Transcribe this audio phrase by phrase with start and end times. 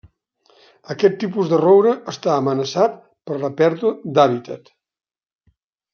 [0.93, 2.97] Aquest tipus de roure està amenaçat
[3.31, 4.73] per la pèrdua d'hàbitat.